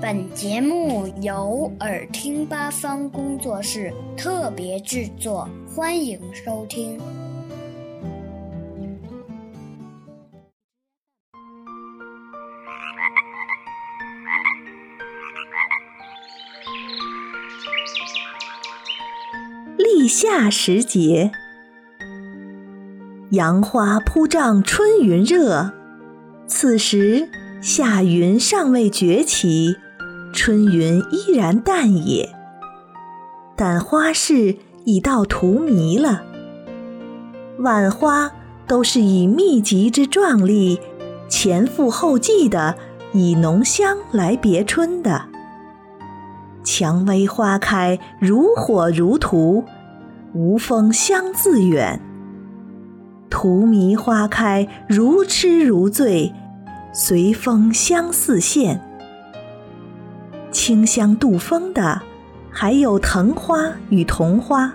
[0.00, 6.98] 本节目由耳听八方工作室特别制作，欢迎收听。
[19.78, 21.30] 立夏时节，
[23.30, 25.72] 杨花铺帐春云热。
[26.46, 27.28] 此时
[27.62, 29.76] 夏云尚未崛起，
[30.34, 32.28] 春云依然淡也。
[33.56, 36.24] 但花市已到荼蘼了。
[37.60, 38.30] 万花
[38.66, 40.80] 都是以密集之壮丽，
[41.28, 42.76] 前赴后继的
[43.12, 45.22] 以浓香来别春的。
[46.64, 49.64] 蔷薇花开，如火如荼。
[50.32, 52.00] 无风香自远，
[53.30, 56.34] 荼蘼花开如痴如醉，
[56.92, 58.80] 随风香四现。
[60.54, 62.00] 清香度风的
[62.48, 64.72] 还有藤花与桐花，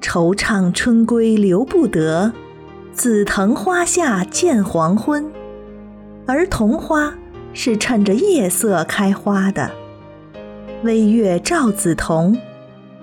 [0.00, 2.32] 惆怅春归留不得，
[2.94, 5.30] 紫藤花下见黄昏。
[6.26, 7.12] 而桐花
[7.52, 9.70] 是趁着夜色开花的，
[10.82, 12.36] 微月照紫桐。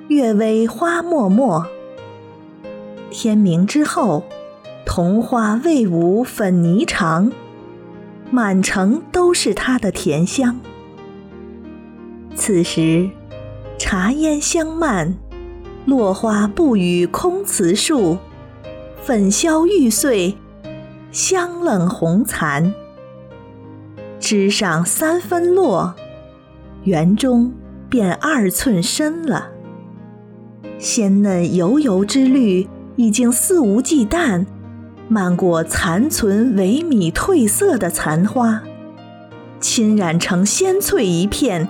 [0.07, 1.65] 月微花脉脉，
[3.11, 4.23] 天明之后，
[4.85, 7.31] 桐花未舞粉霓裳，
[8.31, 10.59] 满城都是它的甜香。
[12.35, 13.09] 此时，
[13.77, 15.15] 茶烟香漫，
[15.85, 18.17] 落花不语空辞树，
[19.01, 20.35] 粉消玉碎，
[21.11, 22.73] 香冷红残。
[24.19, 25.95] 枝上三分落，
[26.83, 27.53] 园中
[27.89, 29.51] 便二寸深了。
[30.77, 34.45] 鲜嫩油油之绿，已经肆无忌惮，
[35.07, 38.61] 漫过残存萎靡褪色的残花，
[39.61, 41.67] 侵染成鲜翠一片，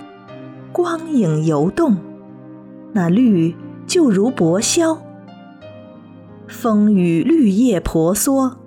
[0.76, 1.96] 光影游动，
[2.92, 4.98] 那绿就如薄绡。
[6.46, 8.58] 风雨绿叶婆娑，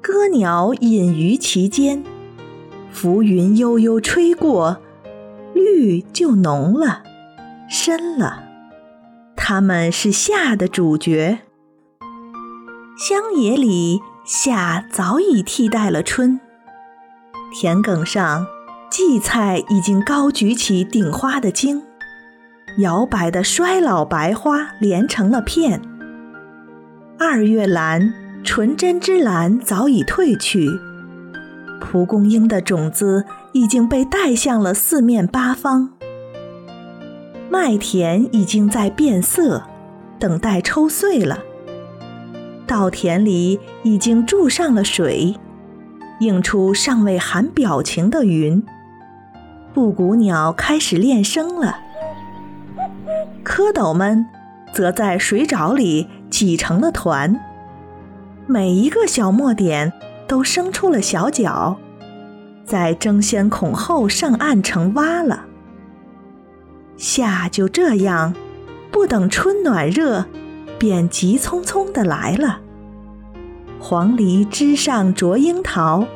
[0.00, 2.02] 歌鸟隐于其间，
[2.90, 4.78] 浮云悠悠吹过，
[5.52, 7.02] 绿就浓了，
[7.68, 8.44] 深了。
[9.36, 11.40] 他们是夏的主角。
[12.96, 16.40] 乡野里，夏早已替代了春。
[17.52, 18.46] 田埂上，
[18.92, 21.80] 荠菜已经高举起顶花的茎，
[22.76, 25.80] 摇摆的衰老白花连成了片。
[27.18, 28.12] 二月兰，
[28.44, 30.68] 纯真之兰早已褪去，
[31.80, 35.94] 蒲公英的种子已经被带向了四面八方。
[37.48, 39.62] 麦田已经在变色，
[40.18, 41.38] 等待抽穗了。
[42.66, 45.34] 稻田里已经注上了水，
[46.20, 48.62] 映出尚未含表情的云。
[49.74, 51.76] 布谷鸟开始练声了，
[53.42, 54.26] 蝌蚪们
[54.74, 57.40] 则在水沼里挤成了团。
[58.46, 59.92] 每一个小墨点
[60.28, 61.78] 都生出了小脚，
[62.66, 65.46] 在争先恐后上岸成蛙了。
[66.98, 68.34] 夏就这样，
[68.90, 70.26] 不等春暖热，
[70.78, 72.60] 便急匆匆地来了。
[73.80, 76.06] 黄鹂枝上啄樱桃，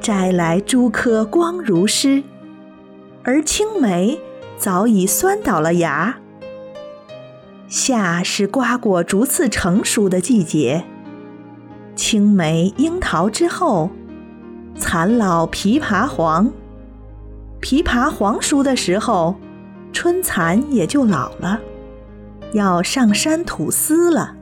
[0.00, 2.24] 摘来诸颗光如诗。
[3.22, 4.20] 而青梅
[4.56, 6.18] 早已酸倒了芽。
[7.68, 10.84] 夏是瓜果逐次成熟的季节，
[11.94, 13.90] 青梅、樱桃之后，
[14.76, 16.50] 残老枇杷黄。
[17.60, 19.36] 枇杷黄熟的时候。
[19.92, 21.60] 春蚕也就老了，
[22.52, 24.36] 要上山吐丝了。